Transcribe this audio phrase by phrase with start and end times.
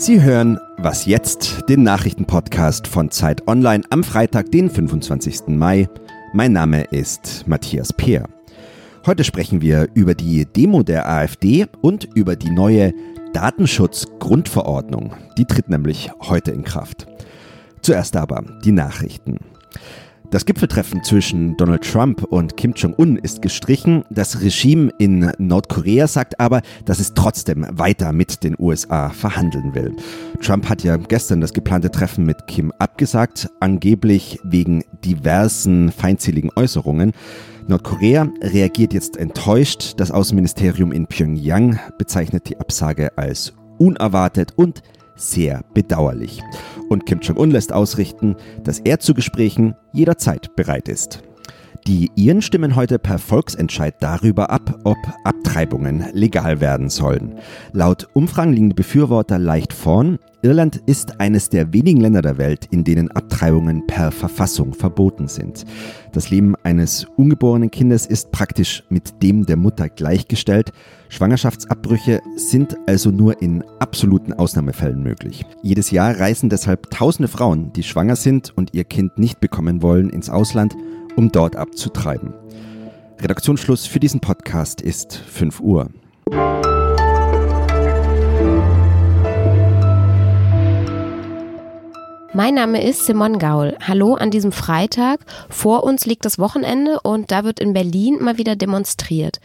[0.00, 5.48] Sie hören Was jetzt, den Nachrichtenpodcast von Zeit Online am Freitag, den 25.
[5.48, 5.90] Mai.
[6.32, 8.26] Mein Name ist Matthias Peer.
[9.04, 12.94] Heute sprechen wir über die Demo der AfD und über die neue
[13.34, 15.12] Datenschutzgrundverordnung.
[15.36, 17.06] Die tritt nämlich heute in Kraft.
[17.82, 19.36] Zuerst aber die Nachrichten.
[20.30, 24.04] Das Gipfeltreffen zwischen Donald Trump und Kim Jong-un ist gestrichen.
[24.10, 29.96] Das Regime in Nordkorea sagt aber, dass es trotzdem weiter mit den USA verhandeln will.
[30.40, 37.10] Trump hat ja gestern das geplante Treffen mit Kim abgesagt, angeblich wegen diversen feindseligen Äußerungen.
[37.66, 39.94] Nordkorea reagiert jetzt enttäuscht.
[39.96, 44.82] Das Außenministerium in Pyongyang bezeichnet die Absage als unerwartet und
[45.20, 46.42] sehr bedauerlich.
[46.88, 51.22] Und Kim Jong-un lässt ausrichten, dass er zu Gesprächen jederzeit bereit ist.
[51.86, 57.38] Die Iren stimmen heute per Volksentscheid darüber ab, ob Abtreibungen legal werden sollen.
[57.72, 60.18] Laut Umfragen liegen die Befürworter leicht vorn.
[60.42, 65.66] Irland ist eines der wenigen Länder der Welt, in denen Abtreibungen per Verfassung verboten sind.
[66.12, 70.72] Das Leben eines ungeborenen Kindes ist praktisch mit dem der Mutter gleichgestellt.
[71.10, 75.44] Schwangerschaftsabbrüche sind also nur in absoluten Ausnahmefällen möglich.
[75.62, 80.08] Jedes Jahr reisen deshalb tausende Frauen, die schwanger sind und ihr Kind nicht bekommen wollen,
[80.08, 80.74] ins Ausland
[81.16, 82.32] um dort abzutreiben.
[83.20, 85.90] Redaktionsschluss für diesen Podcast ist 5 Uhr.
[92.32, 93.76] Mein Name ist Simon Gaul.
[93.84, 95.18] Hallo an diesem Freitag.
[95.48, 99.40] Vor uns liegt das Wochenende und da wird in Berlin mal wieder demonstriert.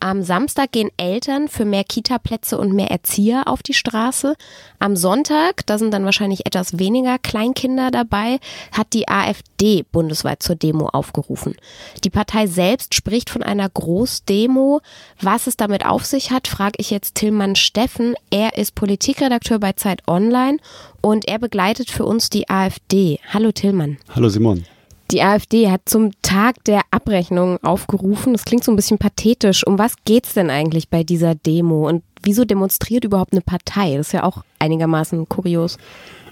[0.00, 4.36] Am Samstag gehen Eltern für mehr Kita-Plätze und mehr Erzieher auf die Straße.
[4.78, 8.40] Am Sonntag, da sind dann wahrscheinlich etwas weniger Kleinkinder dabei,
[8.72, 11.56] hat die AfD bundesweit zur Demo aufgerufen.
[12.04, 14.80] Die Partei selbst spricht von einer Großdemo.
[15.20, 18.14] Was es damit auf sich hat, frage ich jetzt Tillmann Steffen.
[18.30, 20.56] Er ist Politikredakteur bei Zeit Online
[21.00, 23.18] und er begleitet für uns die AfD.
[23.32, 23.98] Hallo Tillmann.
[24.14, 24.64] Hallo Simon.
[25.10, 28.32] Die AfD hat zum Tag der Abrechnung aufgerufen.
[28.32, 29.66] Das klingt so ein bisschen pathetisch.
[29.66, 33.96] Um was geht's denn eigentlich bei dieser Demo und wieso demonstriert überhaupt eine Partei?
[33.96, 35.78] Das ist ja auch einigermaßen kurios.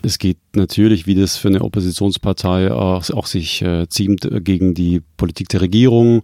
[0.03, 5.03] Es geht natürlich, wie das für eine Oppositionspartei auch, auch sich äh, ziemt, gegen die
[5.17, 6.23] Politik der Regierung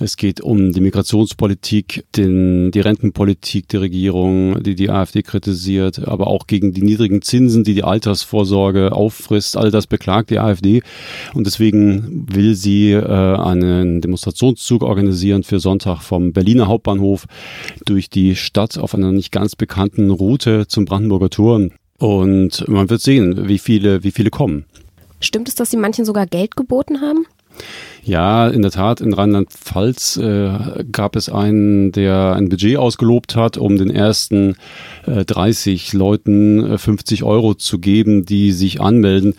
[0.00, 6.26] es geht um die Migrationspolitik, den, die Rentenpolitik der Regierung, die die AfD kritisiert, aber
[6.28, 9.58] auch gegen die niedrigen Zinsen, die die Altersvorsorge auffrisst.
[9.58, 10.82] All das beklagt die AfD.
[11.34, 17.26] Und deswegen will sie äh, einen Demonstrationszug organisieren für Sonntag vom Berliner Hauptbahnhof
[17.84, 21.68] durch die Stadt auf einer nicht ganz bekannten Route zum Brandenburger Tor.
[21.98, 24.64] Und man wird sehen, wie viele, wie viele kommen.
[25.20, 27.26] Stimmt es, dass sie manchen sogar Geld geboten haben?
[28.02, 33.58] Ja, in der Tat, in Rheinland-Pfalz äh, gab es einen, der ein Budget ausgelobt hat,
[33.58, 34.56] um den ersten
[35.06, 39.34] äh, 30 Leuten äh, 50 Euro zu geben, die sich anmelden.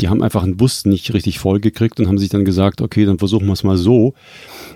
[0.00, 3.18] Die haben einfach einen Bus nicht richtig vollgekriegt und haben sich dann gesagt, okay, dann
[3.18, 4.14] versuchen wir es mal so.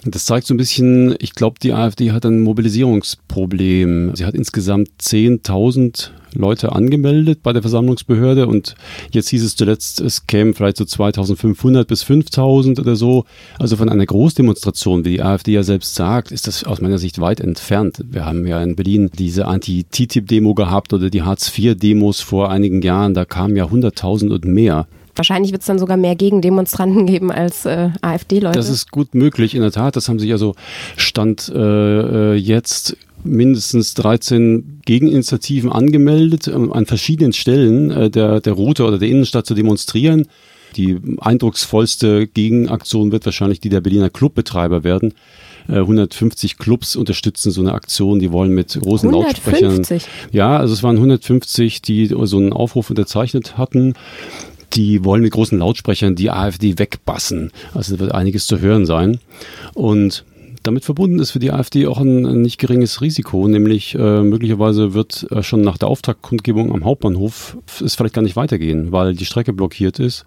[0.04, 4.14] Das zeigt so ein bisschen, ich glaube, die AfD hat ein Mobilisierungsproblem.
[4.14, 8.74] Sie hat insgesamt 10.000 Leute angemeldet bei der Versammlungsbehörde und
[9.10, 13.24] jetzt hieß es zuletzt, es kämen vielleicht so 2500 bis 5000 oder so.
[13.58, 17.20] Also von einer Großdemonstration, wie die AfD ja selbst sagt, ist das aus meiner Sicht
[17.20, 18.04] weit entfernt.
[18.10, 23.24] Wir haben ja in Berlin diese Anti-TTIP-Demo gehabt oder die Hartz-IV-Demos vor einigen Jahren, da
[23.24, 24.86] kamen ja 100.000 und mehr.
[25.14, 28.58] Wahrscheinlich wird es dann sogar mehr Gegendemonstranten geben als äh, AfD-Leute.
[28.58, 29.96] Das ist gut möglich, in der Tat.
[29.96, 30.54] Das haben sich also
[30.96, 38.52] Stand äh, äh jetzt mindestens 13 Gegeninitiativen angemeldet, ähm, an verschiedenen Stellen äh, der, der
[38.52, 40.26] Route oder der Innenstadt zu demonstrieren.
[40.76, 45.14] Die eindrucksvollste Gegenaktion wird wahrscheinlich die der Berliner Clubbetreiber werden.
[45.68, 49.60] 150 äh, Clubs unterstützen so eine Aktion, die wollen mit großen 150.
[49.60, 50.10] Lautsprechern.
[50.30, 53.94] Ja, also es waren 150, die so einen Aufruf unterzeichnet hatten
[54.74, 57.50] die wollen mit großen Lautsprechern die AfD wegbassen.
[57.72, 59.20] Also da wird einiges zu hören sein.
[59.74, 60.24] Und
[60.66, 64.94] damit verbunden ist für die AfD auch ein, ein nicht geringes Risiko, nämlich äh, möglicherweise
[64.94, 69.26] wird äh, schon nach der Auftaktkundgebung am Hauptbahnhof es vielleicht gar nicht weitergehen, weil die
[69.26, 70.26] Strecke blockiert ist.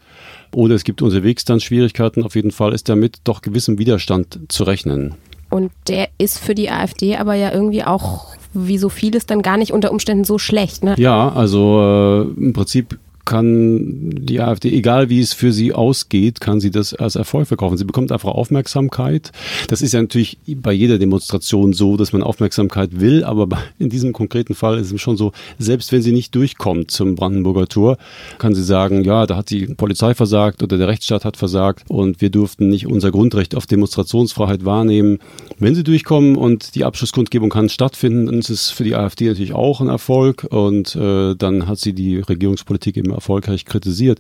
[0.54, 2.24] Oder es gibt unterwegs dann Schwierigkeiten.
[2.24, 5.16] Auf jeden Fall ist damit doch gewissem Widerstand zu rechnen.
[5.50, 9.58] Und der ist für die AfD aber ja irgendwie auch, wie so vieles, dann gar
[9.58, 10.84] nicht unter Umständen so schlecht.
[10.84, 10.96] Ne?
[10.98, 13.00] Ja, also äh, im Prinzip
[13.30, 17.78] kann die AfD, egal wie es für sie ausgeht, kann sie das als Erfolg verkaufen.
[17.78, 19.32] Sie bekommt einfach Aufmerksamkeit.
[19.68, 23.48] Das ist ja natürlich bei jeder Demonstration so, dass man Aufmerksamkeit will, aber
[23.78, 27.68] in diesem konkreten Fall ist es schon so, selbst wenn sie nicht durchkommt zum Brandenburger
[27.68, 27.98] Tor,
[28.40, 32.22] kann sie sagen, ja, da hat die Polizei versagt oder der Rechtsstaat hat versagt und
[32.22, 35.20] wir durften nicht unser Grundrecht auf Demonstrationsfreiheit wahrnehmen.
[35.60, 39.54] Wenn sie durchkommen und die Abschlusskundgebung kann stattfinden, dann ist es für die AfD natürlich
[39.54, 44.20] auch ein Erfolg und äh, dann hat sie die Regierungspolitik eben erfolgreich kritisiert.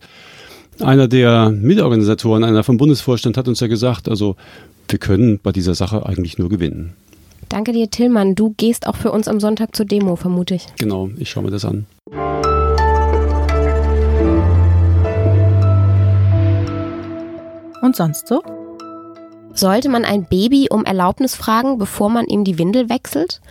[0.79, 4.35] Einer der Mitorganisatoren, einer vom Bundesvorstand hat uns ja gesagt, also
[4.87, 6.93] wir können bei dieser Sache eigentlich nur gewinnen.
[7.49, 8.35] Danke dir, Tillmann.
[8.35, 10.67] Du gehst auch für uns am Sonntag zur Demo, vermute ich.
[10.77, 11.85] Genau, ich schaue mir das an.
[17.81, 18.41] Und sonst so?
[19.53, 23.41] Sollte man ein Baby um Erlaubnis fragen, bevor man ihm die Windel wechselt?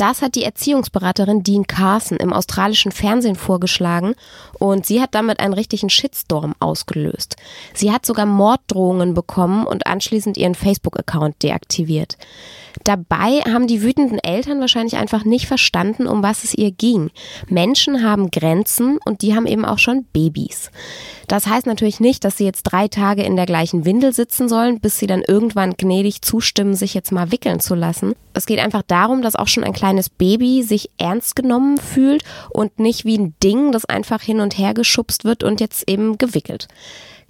[0.00, 4.14] Das hat die Erziehungsberaterin Dean Carson im australischen Fernsehen vorgeschlagen
[4.58, 7.36] und sie hat damit einen richtigen Shitstorm ausgelöst.
[7.74, 12.16] Sie hat sogar Morddrohungen bekommen und anschließend ihren Facebook-Account deaktiviert.
[12.84, 17.10] Dabei haben die wütenden Eltern wahrscheinlich einfach nicht verstanden, um was es ihr ging.
[17.48, 20.70] Menschen haben Grenzen und die haben eben auch schon Babys.
[21.28, 24.80] Das heißt natürlich nicht, dass sie jetzt drei Tage in der gleichen Windel sitzen sollen,
[24.80, 28.14] bis sie dann irgendwann gnädig zustimmen, sich jetzt mal wickeln zu lassen.
[28.40, 32.78] Es geht einfach darum, dass auch schon ein kleines Baby sich ernst genommen fühlt und
[32.78, 36.66] nicht wie ein Ding, das einfach hin und her geschubst wird und jetzt eben gewickelt.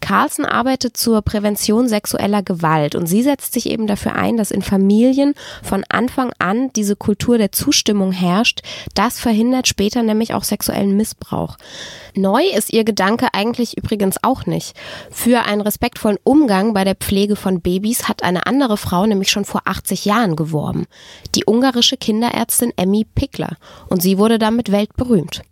[0.00, 4.62] Carlson arbeitet zur Prävention sexueller Gewalt und sie setzt sich eben dafür ein, dass in
[4.62, 8.62] Familien von Anfang an diese Kultur der Zustimmung herrscht.
[8.94, 11.56] Das verhindert später nämlich auch sexuellen Missbrauch.
[12.14, 14.74] Neu ist ihr Gedanke eigentlich übrigens auch nicht.
[15.10, 19.44] Für einen respektvollen Umgang bei der Pflege von Babys hat eine andere Frau nämlich schon
[19.44, 20.86] vor 80 Jahren geworben.
[21.34, 23.56] Die ungarische Kinderärztin Emmy Pickler.
[23.88, 25.42] Und sie wurde damit weltberühmt.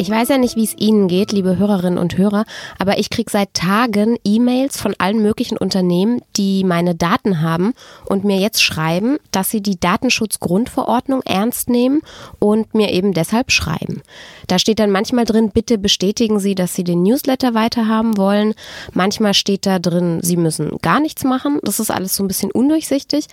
[0.00, 2.46] Ich weiß ja nicht, wie es Ihnen geht, liebe Hörerinnen und Hörer,
[2.78, 7.74] aber ich kriege seit Tagen E-Mails von allen möglichen Unternehmen, die meine Daten haben
[8.06, 12.00] und mir jetzt schreiben, dass sie die Datenschutzgrundverordnung ernst nehmen
[12.38, 14.00] und mir eben deshalb schreiben.
[14.46, 18.54] Da steht dann manchmal drin, bitte bestätigen Sie, dass Sie den Newsletter weiterhaben wollen.
[18.94, 21.58] Manchmal steht da drin, Sie müssen gar nichts machen.
[21.62, 23.26] Das ist alles so ein bisschen undurchsichtig.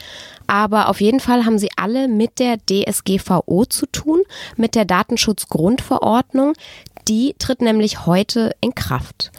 [0.48, 4.22] Aber auf jeden Fall haben sie alle mit der DSGVO zu tun,
[4.56, 6.54] mit der Datenschutzgrundverordnung.
[7.08, 9.32] Die tritt nämlich heute in Kraft.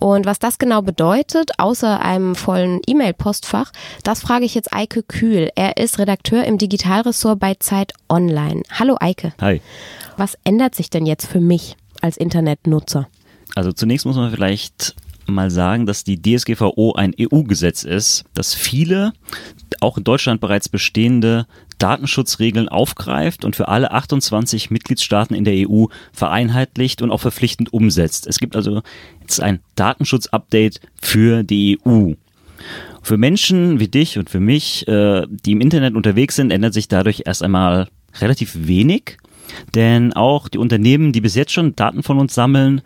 [0.00, 3.70] Und was das genau bedeutet, außer einem vollen E-Mail-Postfach,
[4.02, 5.50] das frage ich jetzt Eike Kühl.
[5.54, 8.62] Er ist Redakteur im Digitalressort bei Zeit Online.
[8.70, 9.34] Hallo Eike.
[9.42, 9.60] Hi.
[10.16, 13.08] Was ändert sich denn jetzt für mich als Internetnutzer?
[13.54, 14.96] Also zunächst muss man vielleicht
[15.26, 19.12] mal sagen, dass die DSGVO ein EU-Gesetz ist, das viele,
[19.80, 21.46] auch in Deutschland bereits bestehende
[21.80, 28.26] Datenschutzregeln aufgreift und für alle 28 Mitgliedstaaten in der EU vereinheitlicht und auch verpflichtend umsetzt.
[28.26, 28.82] Es gibt also
[29.20, 32.12] jetzt ein Datenschutz-Update für die EU.
[33.02, 36.88] Für Menschen wie dich und für mich, äh, die im Internet unterwegs sind, ändert sich
[36.88, 37.88] dadurch erst einmal
[38.20, 39.16] relativ wenig.
[39.74, 42.82] Denn auch die Unternehmen, die bis jetzt schon Daten von uns sammeln,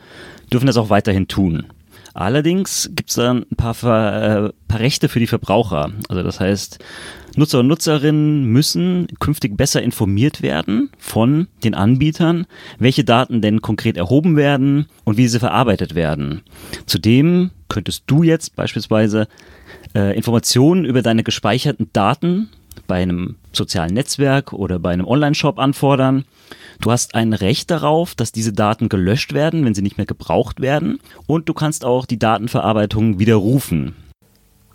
[0.53, 1.67] dürfen das auch weiterhin tun.
[2.15, 5.91] Allerdings gibt es dann ein paar, äh, paar Rechte für die Verbraucher.
[6.09, 6.79] Also das heißt,
[7.37, 12.47] Nutzer und Nutzerinnen müssen künftig besser informiert werden von den Anbietern,
[12.79, 16.43] welche Daten denn konkret erhoben werden und wie sie verarbeitet werden.
[16.87, 19.27] Zudem könntest du jetzt beispielsweise
[19.95, 22.51] äh, Informationen über deine gespeicherten Daten
[22.87, 26.25] bei einem sozialen Netzwerk oder bei einem Online-Shop anfordern.
[26.81, 30.61] Du hast ein Recht darauf, dass diese Daten gelöscht werden, wenn sie nicht mehr gebraucht
[30.61, 30.99] werden.
[31.27, 33.95] Und du kannst auch die Datenverarbeitung widerrufen.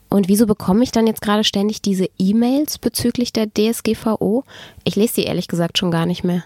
[0.10, 4.44] Und wieso bekomme ich dann jetzt gerade ständig diese E-Mails bezüglich der DSGVO?
[4.84, 6.44] Ich lese sie ehrlich gesagt schon gar nicht mehr.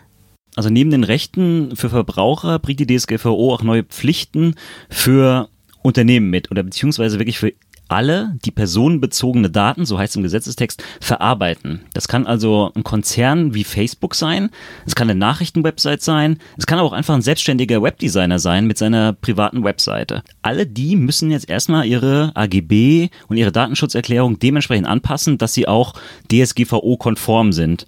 [0.55, 4.55] Also neben den Rechten für Verbraucher bringt die DSGVO auch neue Pflichten
[4.89, 5.49] für
[5.81, 7.53] Unternehmen mit oder beziehungsweise wirklich für
[7.93, 11.81] alle, die personenbezogene Daten, so heißt es im Gesetzestext, verarbeiten.
[11.93, 14.49] Das kann also ein Konzern wie Facebook sein,
[14.85, 19.13] es kann eine Nachrichtenwebsite sein, es kann auch einfach ein selbstständiger Webdesigner sein mit seiner
[19.13, 20.23] privaten Webseite.
[20.41, 25.93] Alle die müssen jetzt erstmal ihre AGB und ihre Datenschutzerklärung dementsprechend anpassen, dass sie auch
[26.31, 27.85] DSGVO-konform sind.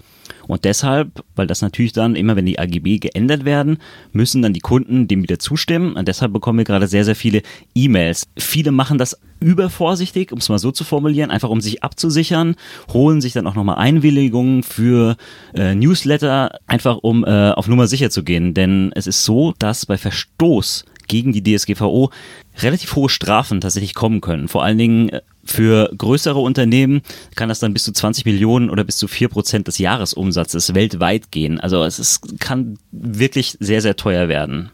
[0.48, 3.78] Und deshalb, weil das natürlich dann immer, wenn die AGB geändert werden,
[4.12, 5.94] müssen dann die Kunden dem wieder zustimmen.
[5.94, 7.42] Und deshalb bekommen wir gerade sehr, sehr viele
[7.74, 8.28] E-Mails.
[8.38, 12.56] Viele machen das übervorsichtig, um es mal so zu formulieren, einfach um sich abzusichern,
[12.92, 15.18] holen sich dann auch nochmal Einwilligungen für
[15.54, 18.54] äh, Newsletter, einfach um äh, auf Nummer sicher zu gehen.
[18.54, 22.12] Denn es ist so, dass bei Verstoß gegen die DSGVO
[22.60, 24.48] relativ hohe Strafen tatsächlich kommen können.
[24.48, 27.02] Vor allen Dingen äh, für größere Unternehmen
[27.36, 31.32] kann das dann bis zu 20 Millionen oder bis zu 4 Prozent des Jahresumsatzes weltweit
[31.32, 31.60] gehen.
[31.60, 34.72] Also es ist, kann wirklich sehr, sehr teuer werden.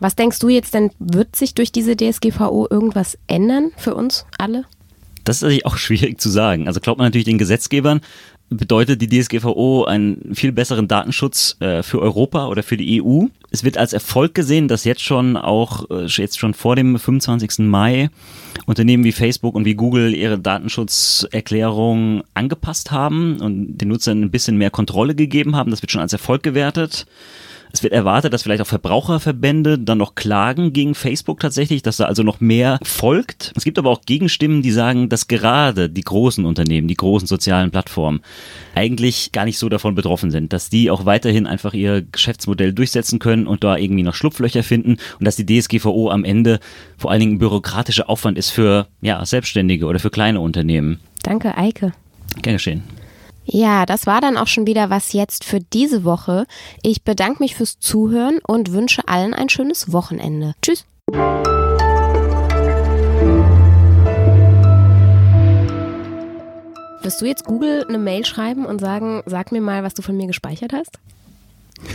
[0.00, 4.64] Was denkst du jetzt denn, wird sich durch diese DSGVO irgendwas ändern für uns alle?
[5.24, 6.66] Das ist natürlich auch schwierig zu sagen.
[6.66, 8.00] Also glaubt man natürlich den Gesetzgebern,
[8.48, 13.26] bedeutet die DSGVO einen viel besseren Datenschutz äh, für Europa oder für die EU.
[13.54, 17.58] Es wird als Erfolg gesehen, dass jetzt schon auch äh, jetzt schon vor dem 25.
[17.58, 18.08] Mai
[18.64, 24.56] Unternehmen wie Facebook und wie Google ihre Datenschutzerklärung angepasst haben und den Nutzern ein bisschen
[24.56, 25.70] mehr Kontrolle gegeben haben.
[25.70, 27.06] Das wird schon als Erfolg gewertet.
[27.72, 32.04] Es wird erwartet, dass vielleicht auch Verbraucherverbände dann noch klagen gegen Facebook tatsächlich, dass da
[32.04, 33.52] also noch mehr folgt.
[33.56, 37.70] Es gibt aber auch Gegenstimmen, die sagen, dass gerade die großen Unternehmen, die großen sozialen
[37.70, 38.20] Plattformen
[38.74, 43.18] eigentlich gar nicht so davon betroffen sind, dass die auch weiterhin einfach ihr Geschäftsmodell durchsetzen
[43.18, 46.60] können und da irgendwie noch Schlupflöcher finden und dass die DSGVO am Ende
[46.98, 51.00] vor allen Dingen ein bürokratischer Aufwand ist für ja, Selbstständige oder für kleine Unternehmen.
[51.22, 51.92] Danke, Eike.
[52.42, 52.82] Gern geschehen.
[53.44, 56.46] Ja, das war dann auch schon wieder was jetzt für diese Woche.
[56.82, 60.54] Ich bedanke mich fürs Zuhören und wünsche allen ein schönes Wochenende.
[60.62, 60.84] Tschüss.
[67.02, 70.16] Wirst du jetzt Google eine Mail schreiben und sagen, sag mir mal, was du von
[70.16, 70.98] mir gespeichert hast?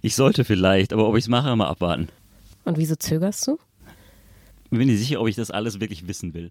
[0.00, 2.08] Ich sollte vielleicht, aber ob ich es mache, mal abwarten.
[2.64, 3.58] Und wieso zögerst du?
[4.70, 6.46] Bin nicht sicher, ob ich das alles wirklich wissen will.